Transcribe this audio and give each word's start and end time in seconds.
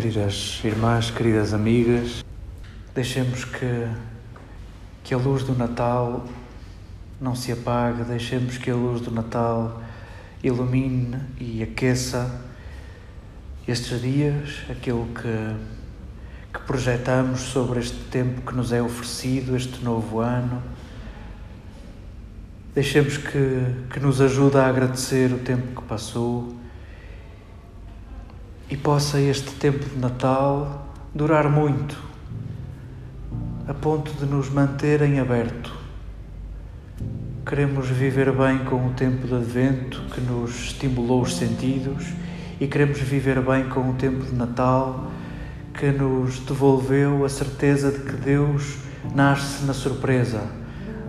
Queridas 0.00 0.60
irmãs, 0.62 1.10
queridas 1.10 1.52
amigas, 1.52 2.24
deixemos 2.94 3.44
que, 3.44 3.88
que 5.02 5.12
a 5.12 5.16
luz 5.16 5.42
do 5.42 5.56
Natal 5.56 6.24
não 7.20 7.34
se 7.34 7.50
apague, 7.50 8.04
deixemos 8.04 8.58
que 8.58 8.70
a 8.70 8.76
luz 8.76 9.00
do 9.00 9.10
Natal 9.10 9.82
ilumine 10.40 11.18
e 11.40 11.64
aqueça 11.64 12.40
estes 13.66 14.00
dias, 14.00 14.62
aquilo 14.70 15.04
que, 15.06 16.56
que 16.56 16.64
projetamos 16.64 17.40
sobre 17.40 17.80
este 17.80 17.98
tempo 18.04 18.42
que 18.42 18.54
nos 18.54 18.70
é 18.70 18.80
oferecido, 18.80 19.56
este 19.56 19.82
novo 19.82 20.20
ano. 20.20 20.62
Deixemos 22.72 23.16
que, 23.16 23.64
que 23.92 23.98
nos 23.98 24.20
ajude 24.20 24.58
a 24.58 24.68
agradecer 24.68 25.32
o 25.32 25.38
tempo 25.38 25.82
que 25.82 25.88
passou 25.88 26.56
e 28.70 28.76
possa 28.76 29.18
este 29.18 29.52
tempo 29.52 29.88
de 29.88 29.96
Natal 29.96 30.92
durar 31.14 31.48
muito, 31.48 31.96
a 33.66 33.72
ponto 33.72 34.12
de 34.12 34.26
nos 34.26 34.50
manter 34.50 35.00
em 35.02 35.18
aberto. 35.18 35.74
Queremos 37.46 37.88
viver 37.88 38.30
bem 38.30 38.58
com 38.66 38.88
o 38.88 38.90
tempo 38.90 39.26
de 39.26 39.34
Advento 39.34 40.02
que 40.12 40.20
nos 40.20 40.64
estimulou 40.64 41.22
os 41.22 41.34
sentidos 41.34 42.04
e 42.60 42.66
queremos 42.66 42.98
viver 42.98 43.40
bem 43.40 43.70
com 43.70 43.88
o 43.88 43.94
tempo 43.94 44.22
de 44.22 44.34
Natal 44.34 45.10
que 45.72 45.90
nos 45.90 46.40
devolveu 46.40 47.24
a 47.24 47.28
certeza 47.28 47.90
de 47.90 48.00
que 48.00 48.16
Deus 48.16 48.76
nasce 49.14 49.64
na 49.64 49.72
surpresa, 49.72 50.42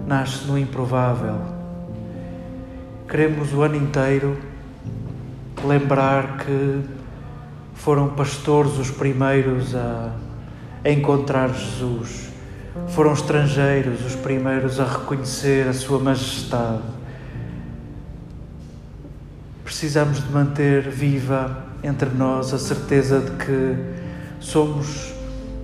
nasce 0.07 0.45
no 0.47 0.57
improvável. 0.57 1.41
Queremos 3.09 3.53
o 3.53 3.63
ano 3.63 3.75
inteiro 3.75 4.37
lembrar 5.65 6.37
que 6.37 6.98
foram 7.79 8.09
pastores 8.09 8.77
os 8.77 8.91
primeiros 8.91 9.73
a, 9.73 10.11
encontrar 10.85 11.49
Jesus. 11.53 12.29
Foram 12.89 13.13
estrangeiros 13.13 14.05
os 14.05 14.15
primeiros 14.15 14.79
a 14.79 14.85
reconhecer 14.85 15.67
a 15.67 15.73
Sua 15.73 15.99
Majestade. 15.99 16.83
Precisamos 19.63 20.23
de 20.23 20.31
manter 20.31 20.89
viva 20.89 21.65
entre 21.83 22.09
nós 22.09 22.53
a 22.53 22.59
certeza 22.59 23.21
de 23.21 23.31
que 23.45 23.75
somos 24.39 25.13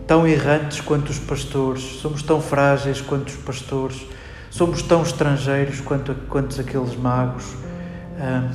tão 0.07 0.27
errantes 0.27 0.79
quanto 0.81 1.09
os 1.09 1.19
pastores, 1.19 1.81
somos 2.01 2.21
tão 2.23 2.41
frágeis 2.41 3.01
quanto 3.01 3.29
os 3.29 3.35
pastores, 3.37 4.05
somos 4.49 4.81
tão 4.81 5.01
estrangeiros 5.01 5.81
quanto, 5.81 6.15
quanto 6.29 6.59
aqueles 6.59 6.95
magos. 6.95 7.55
Ah, 8.19 8.49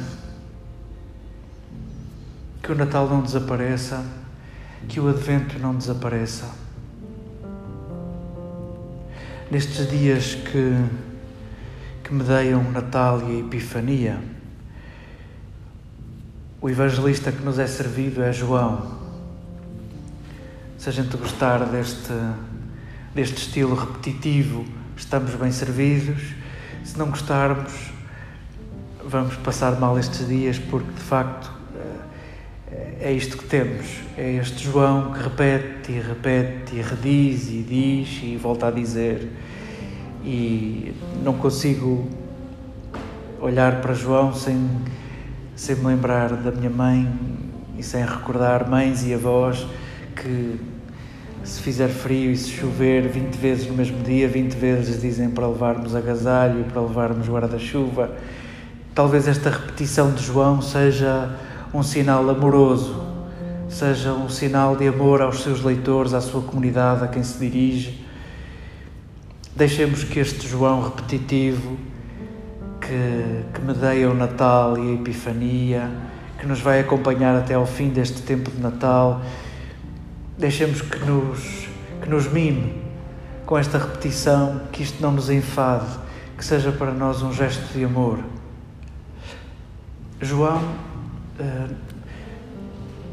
que 2.63 2.73
o 2.73 2.75
Natal 2.75 3.09
não 3.09 3.23
desapareça, 3.23 4.05
que 4.89 5.01
o 5.01 5.09
Advento 5.09 5.59
não 5.59 5.75
desapareça. 5.75 6.51
Nestes 9.51 9.89
dias 9.89 10.35
que, 10.35 10.77
que 12.05 12.15
medeiam 12.15 12.63
Natal 12.71 13.21
e 13.29 13.37
a 13.37 13.41
Epifania, 13.41 14.21
o 16.61 16.69
evangelista 16.69 17.33
que 17.33 17.43
nos 17.43 17.59
é 17.59 17.67
servido 17.67 18.23
é 18.23 18.33
João. 18.33 18.99
Se 20.77 20.89
a 20.89 20.93
gente 20.93 21.17
gostar 21.17 21.65
deste, 21.65 22.13
deste 23.15 23.39
estilo 23.39 23.75
repetitivo, 23.75 24.65
estamos 24.97 25.35
bem 25.35 25.51
servidos. 25.51 26.23
Se 26.85 26.99
não 26.99 27.11
gostarmos, 27.11 27.73
vamos 29.05 29.37
passar 29.37 29.81
mal 29.81 29.99
estes 29.99 30.29
dias, 30.29 30.59
porque 30.59 30.93
de 30.93 31.01
facto 31.01 31.60
é 33.01 33.11
isto 33.13 33.39
que 33.39 33.45
temos. 33.45 33.87
É 34.17 34.33
este 34.35 34.65
João 34.65 35.13
que 35.13 35.23
repete 35.23 35.93
e 35.93 36.01
repete 36.01 36.77
e 36.77 36.83
rediz 36.83 37.49
e 37.49 37.65
diz 37.67 38.21
e 38.23 38.37
volta 38.37 38.69
a 38.69 38.71
dizer. 38.71 39.27
E 40.23 40.93
não 41.25 41.33
consigo 41.33 42.09
olhar 43.41 43.81
para 43.81 43.95
João 43.95 44.35
sem, 44.35 44.69
sem 45.57 45.77
me 45.77 45.87
lembrar 45.87 46.29
da 46.35 46.51
minha 46.51 46.69
mãe 46.69 47.11
e 47.79 47.83
sem 47.83 48.05
recordar 48.05 48.69
mães 48.69 49.03
e 49.07 49.15
avós 49.15 49.67
que 50.15 50.61
se 51.43 51.63
fizer 51.63 51.89
frio 51.89 52.31
e 52.31 52.37
se 52.37 52.51
chover 52.51 53.09
20 53.09 53.35
vezes 53.37 53.67
no 53.67 53.73
mesmo 53.73 54.03
dia, 54.03 54.29
20 54.29 54.53
vezes 54.53 55.01
dizem 55.01 55.31
para 55.31 55.49
levarmos 55.49 55.97
agasalho, 55.97 56.65
para 56.65 56.83
levarmos 56.83 57.27
guarda-chuva. 57.27 58.11
Talvez 58.95 59.27
esta 59.27 59.49
repetição 59.49 60.13
de 60.13 60.23
João 60.23 60.61
seja 60.61 61.35
um 61.73 61.83
sinal 61.83 62.29
amoroso, 62.29 63.01
seja 63.69 64.13
um 64.13 64.29
sinal 64.29 64.75
de 64.75 64.89
amor 64.89 65.23
aos 65.23 65.43
seus 65.43 65.63
leitores, 65.63 66.13
à 66.13 66.21
sua 66.21 66.43
comunidade, 66.43 67.05
a 67.05 67.09
quem 67.09 67.23
se 67.23 67.39
dirige. 67.39 68.05
Deixemos 69.55 70.03
que 70.03 70.19
este 70.19 70.49
João 70.49 70.83
repetitivo, 70.83 71.77
que, 72.81 73.45
que 73.55 73.61
medeia 73.65 74.11
o 74.11 74.15
Natal 74.15 74.77
e 74.77 74.91
a 74.91 74.95
Epifania, 74.95 75.91
que 76.39 76.47
nos 76.47 76.61
vai 76.61 76.81
acompanhar 76.81 77.37
até 77.37 77.55
ao 77.55 77.67
fim 77.67 77.91
deste 77.91 78.23
tempo 78.23 78.51
de 78.51 78.61
Natal, 78.61 79.21
deixemos 80.37 80.83
que 80.83 80.99
nos, 81.05 81.69
que 82.03 82.09
nos 82.09 82.27
mime 82.27 82.83
com 83.47 83.57
esta 83.57 83.79
repetição, 83.79 84.63
que 84.73 84.83
isto 84.83 85.01
não 85.01 85.13
nos 85.13 85.31
enfade, 85.31 85.87
que 86.37 86.45
seja 86.45 86.73
para 86.73 86.91
nós 86.91 87.23
um 87.23 87.33
gesto 87.33 87.73
de 87.73 87.85
amor. 87.85 88.19
João 90.21 90.63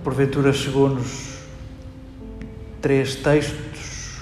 porventura 0.04 0.54
chegou-nos 0.54 1.38
três 2.82 3.16
textos, 3.16 4.20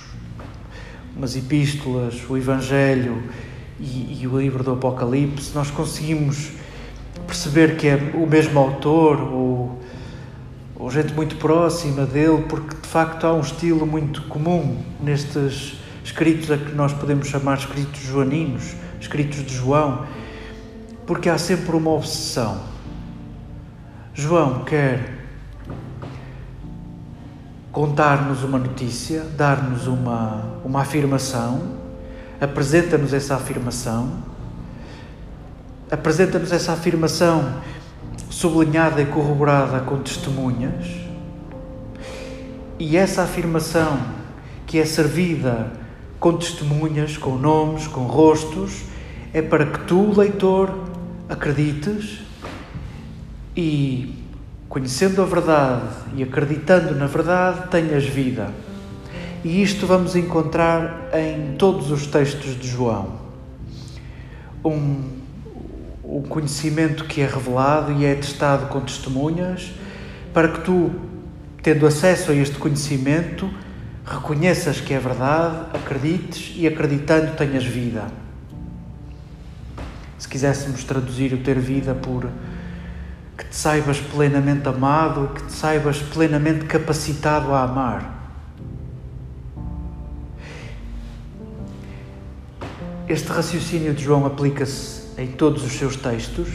umas 1.16 1.36
epístolas, 1.36 2.16
o 2.28 2.36
Evangelho 2.36 3.22
e, 3.80 4.20
e, 4.22 4.28
o 4.28 4.40
livro 4.40 4.64
do 4.64 4.72
Apocalipse, 4.72 5.54
nós 5.54 5.70
conseguimos 5.70 6.52
perceber 7.28 7.78
que 7.78 7.88
é 7.88 7.96
o 8.16 8.26
mesmo 8.26 8.60
autor 8.60 9.22
ou, 9.22 9.82
ou 10.76 10.90
gente 10.90 11.14
muito 11.14 11.36
próxima 11.36 12.06
dele, 12.06 12.46
porque 12.50 12.76
de 12.76 12.88
facto 12.88 13.28
há 13.28 13.34
um 13.34 13.42
estilo 13.42 13.86
muito 13.86 14.24
comum 14.24 14.84
nestes 15.00 15.76
escritos 16.04 16.50
a 16.50 16.58
que 16.58 16.74
nós 16.74 16.94
podemos 16.94 17.28
chamar 17.28 17.58
escritos 17.58 18.02
joaninos, 18.02 18.74
escritos 19.00 19.46
de 19.46 19.54
João, 19.54 20.06
porque 21.06 21.30
há 21.30 21.38
sempre 21.38 21.76
uma 21.76 21.92
obsessão 21.92 22.75
João 24.18 24.64
quer 24.64 25.14
contar-nos 27.70 28.44
uma 28.44 28.58
notícia, 28.58 29.24
dar-nos 29.36 29.88
uma, 29.88 30.62
uma 30.64 30.84
afirmação, 30.84 31.74
apresenta-nos 32.40 33.14
essa 33.14 33.36
afirmação, 33.36 34.24
apresenta-nos 35.92 36.53
essa 36.53 36.72
afirmação 36.72 37.56
sublinhada 38.29 39.02
e 39.02 39.06
corroborada 39.06 39.82
com 39.82 39.97
testemunhas, 39.97 40.85
e 42.79 42.96
essa 42.96 43.23
afirmação 43.23 44.00
que 44.66 44.79
é 44.79 44.85
servida 44.85 45.73
com 46.22 46.38
testemunhas, 46.38 47.17
com 47.17 47.35
nomes, 47.35 47.85
com 47.85 48.03
rostos, 48.03 48.84
é 49.34 49.41
para 49.41 49.66
que 49.66 49.79
tu, 49.79 50.17
leitor, 50.17 50.73
acredites 51.28 52.25
e, 53.55 54.13
conhecendo 54.67 55.22
a 55.22 55.25
verdade 55.25 55.87
e 56.16 56.23
acreditando 56.23 56.93
na 56.96 57.07
verdade, 57.07 57.69
tenhas 57.69 58.03
vida. 58.05 58.52
E 59.43 59.61
isto 59.61 59.85
vamos 59.85 60.16
encontrar 60.16 61.09
em 61.13 61.55
todos 61.55 61.91
os 61.91 62.07
textos 62.07 62.59
de 62.59 62.67
João. 62.67 63.13
Um, 64.63 65.03
um 66.03 66.23
conhecimento 66.23 67.05
que 67.05 67.22
é 67.22 67.28
revelado 67.28 67.91
e 67.91 68.05
é 68.05 68.16
testado 68.16 68.66
com 68.67 68.81
testemunhas, 68.81 69.72
para 70.34 70.47
que 70.47 70.61
tu, 70.61 70.91
tendo 71.61 71.85
acesso 71.85 72.31
a 72.31 72.35
este 72.35 72.57
conhecimento, 72.57 73.49
reconheças 74.03 74.81
que 74.81 74.93
é 74.93 74.99
verdade, 74.99 75.67
acredites 75.73 76.53
e 76.57 76.67
acreditando 76.67 77.35
tenhas 77.35 77.63
vida. 77.63 78.07
Se 80.17 80.28
quiséssemos 80.28 80.84
traduzir 80.84 81.34
o 81.34 81.37
ter 81.37 81.59
vida 81.59 81.93
por 81.93 82.28
que 83.55 83.61
saibas 83.61 84.02
plenamente 84.02 84.67
amado, 84.67 85.29
que 85.34 85.43
te 85.43 85.53
saibas 85.53 85.99
plenamente 85.99 86.66
capacitado 86.66 87.53
a 87.53 87.63
amar. 87.63 88.13
Este 93.07 93.29
raciocínio 93.29 93.93
de 93.93 94.03
João 94.03 94.25
aplica-se 94.25 95.03
em 95.17 95.28
todos 95.28 95.63
os 95.63 95.72
seus 95.72 95.96
textos, 95.96 96.49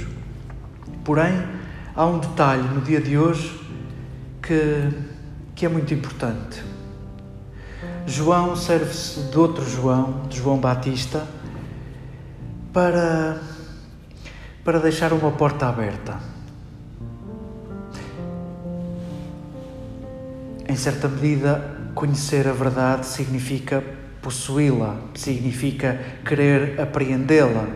porém, 1.02 1.42
há 1.96 2.04
um 2.04 2.18
detalhe 2.18 2.68
no 2.68 2.82
dia 2.82 3.00
de 3.00 3.16
hoje 3.16 3.58
que, 4.42 4.90
que 5.54 5.64
é 5.64 5.70
muito 5.70 5.94
importante. 5.94 6.62
João 8.06 8.54
serve-se 8.54 9.20
de 9.22 9.38
outro 9.38 9.64
João, 9.64 10.26
de 10.28 10.36
João 10.36 10.58
Batista, 10.58 11.26
para, 12.74 13.40
para 14.62 14.78
deixar 14.78 15.14
uma 15.14 15.30
porta 15.30 15.66
aberta. 15.66 16.29
Certa 20.80 21.08
medida, 21.08 21.76
conhecer 21.94 22.48
a 22.48 22.52
verdade 22.52 23.04
significa 23.04 23.84
possuí-la, 24.22 24.96
significa 25.14 26.00
querer 26.24 26.80
apreendê-la. 26.80 27.66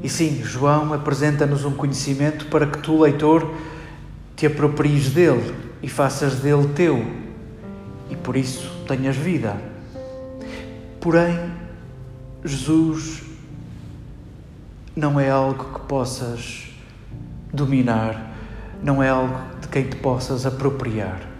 E 0.00 0.08
sim, 0.08 0.40
João 0.44 0.92
apresenta-nos 0.92 1.64
um 1.64 1.72
conhecimento 1.72 2.46
para 2.46 2.66
que 2.66 2.78
tu, 2.78 3.00
leitor, 3.00 3.52
te 4.36 4.46
apropries 4.46 5.10
dele 5.10 5.52
e 5.82 5.88
faças 5.88 6.36
dele 6.36 6.68
teu, 6.76 7.04
e 8.08 8.14
por 8.14 8.36
isso 8.36 8.70
tenhas 8.86 9.16
vida. 9.16 9.56
Porém, 11.00 11.36
Jesus 12.44 13.22
não 14.94 15.18
é 15.18 15.28
algo 15.28 15.74
que 15.74 15.80
possas 15.88 16.68
dominar, 17.52 18.32
não 18.80 19.02
é 19.02 19.08
algo 19.08 19.38
de 19.60 19.66
quem 19.66 19.88
te 19.88 19.96
possas 19.96 20.46
apropriar. 20.46 21.33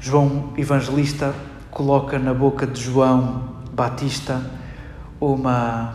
João 0.00 0.52
Evangelista 0.56 1.34
coloca 1.70 2.18
na 2.18 2.32
boca 2.32 2.66
de 2.66 2.80
João 2.80 3.56
Batista 3.72 4.40
uma, 5.20 5.94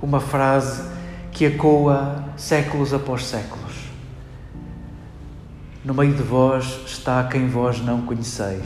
uma 0.00 0.20
frase 0.20 0.90
que 1.30 1.44
ecoa 1.44 2.24
séculos 2.36 2.92
após 2.92 3.24
séculos. 3.26 3.72
No 5.84 5.94
meio 5.94 6.14
de 6.14 6.22
vós 6.22 6.80
está 6.86 7.24
quem 7.24 7.48
vós 7.48 7.80
não 7.80 8.02
conheceis. 8.02 8.64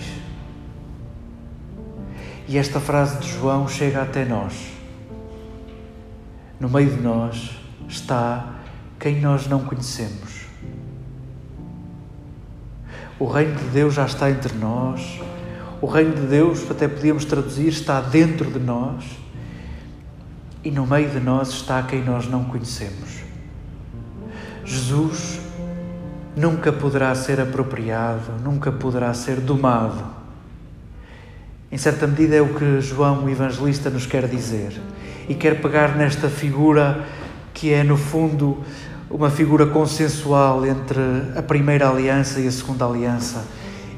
E 2.49 2.59
esta 2.59 2.79
frase 2.79 3.19
de 3.19 3.33
João 3.33 3.67
chega 3.67 4.03
até 4.03 4.25
nós. 4.25 4.53
No 6.61 6.69
meio 6.69 6.91
de 6.91 7.01
nós 7.01 7.59
está 7.89 8.57
quem 8.99 9.21
nós 9.21 9.47
não 9.47 9.65
conhecemos. 9.65 10.36
O 13.19 13.27
reino 13.27 13.57
de 13.57 13.65
Deus 13.69 13.95
já 13.95 14.05
está 14.05 14.31
entre 14.31 14.55
nós. 14.55 15.21
O 15.81 15.87
reino 15.87 16.15
de 16.15 16.27
Deus, 16.27 16.71
até 16.71 16.87
podíamos 16.87 17.25
traduzir, 17.25 17.69
está 17.69 18.01
dentro 18.01 18.51
de 18.51 18.59
nós. 18.59 19.05
E 20.63 20.71
no 20.71 20.87
meio 20.87 21.09
de 21.09 21.21
nós 21.21 21.49
está 21.49 21.83
quem 21.83 22.03
nós 22.05 22.29
não 22.29 22.45
conhecemos. 22.45 23.23
Jesus 24.65 25.41
nunca 26.37 26.73
poderá 26.73 27.15
ser 27.15 27.41
apropriado, 27.41 28.33
nunca 28.43 28.71
poderá 28.71 29.15
ser 29.15 29.41
domado. 29.41 30.05
Em 31.73 31.79
certa 31.79 32.07
medida 32.07 32.37
é 32.37 32.43
o 32.43 32.55
que 32.55 32.81
João, 32.81 33.25
o 33.25 33.31
evangelista, 33.31 33.89
nos 33.89 34.07
quer 34.07 34.29
dizer. 34.29 34.81
E 35.29 35.35
quer 35.35 35.61
pegar 35.61 35.97
nesta 35.97 36.29
figura 36.29 37.05
que 37.55 37.73
é, 37.73 37.83
no 37.83 37.97
fundo, 37.97 38.63
uma 39.11 39.31
figura 39.31 39.67
consensual 39.67 40.67
entre 40.67 41.01
a 41.37 41.43
primeira 41.43 41.89
aliança 41.89 42.41
e 42.41 42.49
a 42.49 42.51
segunda 42.51 42.85
aliança, 42.85 43.45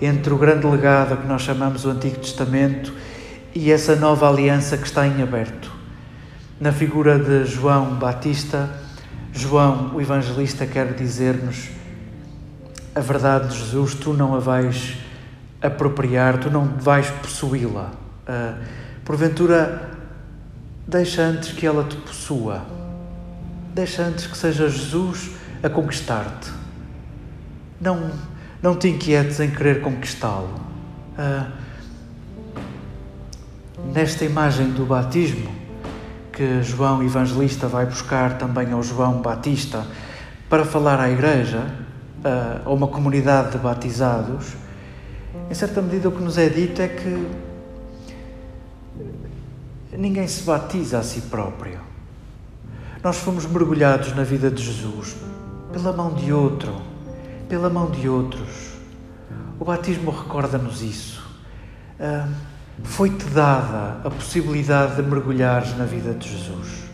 entre 0.00 0.32
o 0.32 0.38
grande 0.38 0.66
legado 0.66 1.16
que 1.16 1.26
nós 1.26 1.42
chamamos 1.42 1.84
o 1.84 1.90
Antigo 1.90 2.16
Testamento 2.16 2.92
e 3.54 3.72
essa 3.72 3.96
nova 3.96 4.28
aliança 4.28 4.76
que 4.76 4.86
está 4.86 5.06
em 5.06 5.22
aberto. 5.22 5.72
Na 6.60 6.72
figura 6.72 7.18
de 7.18 7.44
João 7.44 7.94
Batista, 7.94 8.68
João, 9.32 9.92
o 9.94 10.00
evangelista, 10.00 10.66
quer 10.66 10.92
dizer-nos 10.94 11.68
a 12.94 13.00
verdade 13.00 13.48
de 13.48 13.58
Jesus, 13.58 13.94
tu 13.94 14.12
não 14.12 14.34
a 14.34 14.40
vais 14.40 14.96
apropriar, 15.62 16.38
tu 16.38 16.50
não 16.50 16.64
vais 16.64 17.08
possuí-la. 17.10 17.92
Uh, 18.28 18.58
porventura, 19.04 19.90
deixa 20.86 21.22
antes 21.22 21.52
que 21.52 21.66
ela 21.66 21.84
te 21.84 21.96
possua. 21.96 22.62
Deixa 23.74 24.02
antes 24.02 24.26
que 24.26 24.36
seja 24.36 24.68
Jesus 24.68 25.30
a 25.62 25.68
conquistar-te. 25.68 26.50
Não, 27.80 28.10
não 28.62 28.76
te 28.76 28.88
inquietes 28.88 29.40
em 29.40 29.50
querer 29.50 29.80
conquistá-lo. 29.80 30.54
Uh, 31.18 31.50
nesta 33.92 34.24
imagem 34.24 34.70
do 34.70 34.84
batismo, 34.84 35.50
que 36.32 36.62
João 36.62 37.02
Evangelista 37.02 37.66
vai 37.66 37.86
buscar 37.86 38.38
também 38.38 38.72
ao 38.72 38.82
João 38.82 39.20
Batista 39.20 39.84
para 40.48 40.64
falar 40.64 41.00
à 41.00 41.10
Igreja, 41.10 41.66
a 42.64 42.70
uma 42.70 42.88
comunidade 42.88 43.52
de 43.52 43.58
batizados, 43.58 44.54
em 45.50 45.54
certa 45.54 45.80
medida 45.80 46.08
o 46.08 46.12
que 46.12 46.22
nos 46.22 46.38
é 46.38 46.48
dito 46.48 46.80
é 46.82 46.88
que 46.88 47.28
ninguém 49.96 50.26
se 50.26 50.42
batiza 50.42 50.98
a 50.98 51.02
si 51.02 51.22
próprio. 51.22 51.80
Nós 53.02 53.16
fomos 53.18 53.46
mergulhados 53.46 54.14
na 54.14 54.24
vida 54.24 54.50
de 54.50 54.62
Jesus 54.62 55.16
pela 55.72 55.92
mão 55.92 56.14
de 56.14 56.32
outro, 56.32 56.74
pela 57.48 57.70
mão 57.70 57.90
de 57.90 58.08
outros. 58.08 58.72
O 59.60 59.64
batismo 59.64 60.10
recorda-nos 60.10 60.82
isso. 60.82 61.22
Foi-te 62.82 63.24
dada 63.26 64.00
a 64.04 64.10
possibilidade 64.10 64.96
de 64.96 65.02
mergulhares 65.02 65.76
na 65.76 65.84
vida 65.84 66.12
de 66.12 66.28
Jesus. 66.28 66.84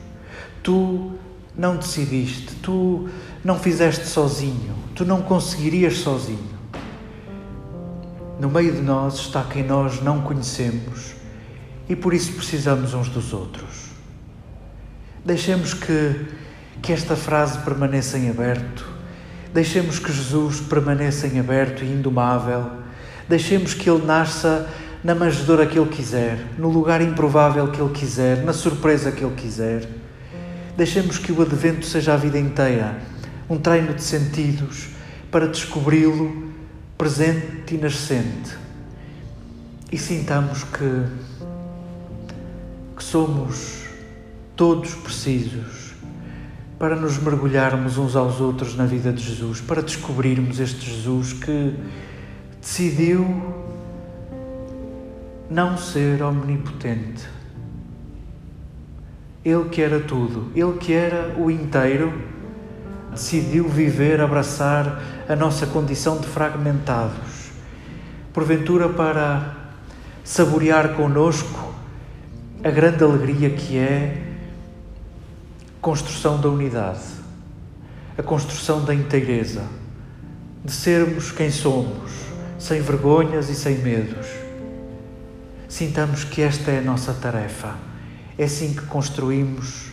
Tu 0.62 1.12
não 1.56 1.76
decidiste, 1.76 2.54
tu 2.56 3.08
não 3.44 3.58
fizeste 3.58 4.06
sozinho, 4.06 4.74
tu 4.94 5.04
não 5.04 5.22
conseguirias 5.22 5.98
sozinho. 5.98 6.54
No 8.40 8.50
meio 8.50 8.72
de 8.72 8.82
nós 8.82 9.14
está 9.14 9.42
quem 9.44 9.62
nós 9.62 10.02
não 10.02 10.20
conhecemos 10.20 11.14
e 11.88 11.94
por 11.94 12.12
isso 12.12 12.32
precisamos 12.32 12.92
uns 12.92 13.08
dos 13.08 13.32
outros. 13.32 13.83
Deixemos 15.24 15.72
que, 15.72 16.26
que 16.82 16.92
esta 16.92 17.16
frase 17.16 17.58
permaneça 17.60 18.18
em 18.18 18.28
aberto, 18.28 18.86
deixemos 19.52 19.98
que 19.98 20.12
Jesus 20.12 20.60
permaneça 20.60 21.26
em 21.26 21.40
aberto 21.40 21.82
e 21.82 21.88
indomável, 21.88 22.70
deixemos 23.28 23.72
que 23.72 23.88
Ele 23.88 24.04
nasça 24.04 24.68
na 25.02 25.14
manjedoura 25.14 25.66
que 25.66 25.78
Ele 25.78 25.88
quiser, 25.88 26.38
no 26.58 26.68
lugar 26.68 27.00
improvável 27.00 27.68
que 27.68 27.80
Ele 27.80 27.92
quiser, 27.92 28.44
na 28.44 28.52
surpresa 28.52 29.12
que 29.12 29.24
Ele 29.24 29.34
quiser. 29.34 29.88
Deixemos 30.76 31.18
que 31.18 31.30
o 31.32 31.40
advento 31.40 31.86
seja 31.86 32.14
a 32.14 32.16
vida 32.16 32.38
inteira 32.38 32.98
um 33.48 33.58
treino 33.58 33.94
de 33.94 34.02
sentidos 34.02 34.88
para 35.30 35.46
descobri-lo 35.46 36.52
presente 36.96 37.74
e 37.74 37.78
nascente. 37.78 38.56
E 39.92 39.98
sintamos 39.98 40.64
que, 40.64 41.04
que 42.96 43.04
somos 43.04 43.83
todos 44.56 44.94
precisos 44.94 45.94
para 46.78 46.96
nos 46.96 47.18
mergulharmos 47.18 47.98
uns 47.98 48.14
aos 48.14 48.40
outros 48.40 48.76
na 48.76 48.84
vida 48.84 49.12
de 49.12 49.22
Jesus, 49.22 49.60
para 49.60 49.80
descobrirmos 49.80 50.60
este 50.60 50.90
Jesus 50.90 51.32
que 51.32 51.74
decidiu 52.60 53.26
não 55.48 55.78
ser 55.78 56.22
omnipotente. 56.22 57.28
Ele 59.44 59.68
que 59.68 59.82
era 59.82 60.00
tudo, 60.00 60.50
Ele 60.54 60.72
que 60.78 60.92
era 60.92 61.34
o 61.38 61.50
inteiro, 61.50 62.12
decidiu 63.12 63.68
viver, 63.68 64.20
abraçar 64.20 65.00
a 65.28 65.36
nossa 65.36 65.66
condição 65.66 66.18
de 66.18 66.26
fragmentados, 66.26 67.50
porventura 68.32 68.88
para 68.88 69.54
saborear 70.24 70.94
conosco 70.94 71.74
a 72.62 72.70
grande 72.70 73.04
alegria 73.04 73.50
que 73.50 73.76
é 73.76 74.33
construção 75.84 76.40
da 76.40 76.48
unidade, 76.48 77.02
a 78.16 78.22
construção 78.22 78.82
da 78.82 78.94
inteireza, 78.94 79.64
de 80.64 80.72
sermos 80.72 81.30
quem 81.30 81.50
somos, 81.50 82.10
sem 82.58 82.80
vergonhas 82.80 83.50
e 83.50 83.54
sem 83.54 83.76
medos. 83.80 84.26
Sintamos 85.68 86.24
que 86.24 86.40
esta 86.40 86.70
é 86.70 86.78
a 86.78 86.80
nossa 86.80 87.12
tarefa 87.12 87.74
é 88.38 88.44
assim 88.44 88.72
que 88.72 88.86
construímos 88.86 89.90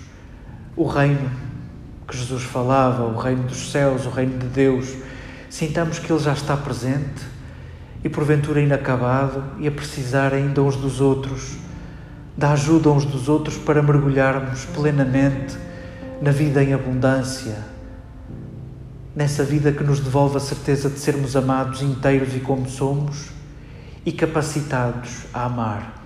o 0.78 0.88
reino 0.88 1.30
que 2.08 2.16
Jesus 2.16 2.44
falava, 2.44 3.04
o 3.04 3.18
reino 3.18 3.44
dos 3.44 3.70
céus, 3.70 4.06
o 4.06 4.10
reino 4.12 4.40
de 4.40 4.48
Deus. 4.48 4.96
Sintamos 5.50 6.00
que 6.00 6.10
Ele 6.10 6.24
já 6.24 6.32
está 6.32 6.56
presente 6.56 7.22
e 8.02 8.08
porventura 8.08 8.62
inacabado 8.62 9.44
e 9.60 9.68
a 9.68 9.72
precisar 9.72 10.34
ainda 10.34 10.62
uns 10.62 10.78
dos 10.78 11.02
outros, 11.02 11.58
da 12.38 12.54
ajuda 12.54 12.90
uns 12.90 13.04
dos 13.04 13.28
outros 13.28 13.58
para 13.58 13.84
mergulharmos 13.84 14.64
plenamente 14.68 15.70
na 16.22 16.32
vida 16.32 16.64
em 16.64 16.72
abundância, 16.72 17.58
nessa 19.16 19.44
vida 19.44 19.72
que 19.72 19.84
nos 19.84 20.00
devolve 20.00 20.38
a 20.38 20.40
certeza 20.40 20.88
de 20.88 21.00
sermos 21.00 21.36
amados 21.36 21.82
inteiros 21.82 22.36
e 22.36 22.40
como 22.40 22.70
somos 22.70 23.30
e 24.06 24.12
capacitados 24.12 25.26
a 25.34 25.46
amar. 25.46 26.00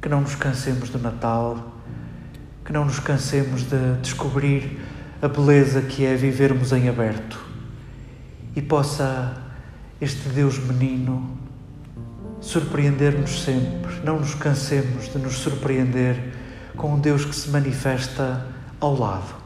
Que 0.00 0.08
não 0.08 0.20
nos 0.20 0.36
cansemos 0.36 0.90
do 0.90 0.98
Natal, 0.98 1.72
que 2.64 2.72
não 2.72 2.84
nos 2.84 3.00
cansemos 3.00 3.62
de 3.62 3.94
descobrir 4.00 4.78
a 5.20 5.26
beleza 5.26 5.82
que 5.82 6.04
é 6.04 6.14
vivermos 6.14 6.70
em 6.72 6.88
aberto. 6.88 7.44
E 8.54 8.62
possa 8.62 9.36
este 10.00 10.28
Deus 10.28 10.56
menino 10.58 11.36
surpreender-nos 12.40 13.42
sempre, 13.42 14.00
não 14.04 14.20
nos 14.20 14.34
cansemos 14.34 15.12
de 15.12 15.18
nos 15.18 15.34
surpreender 15.38 16.32
com 16.78 16.94
um 16.94 16.98
Deus 16.98 17.24
que 17.24 17.34
se 17.34 17.50
manifesta 17.50 18.46
ao 18.80 18.96
lado. 18.96 19.37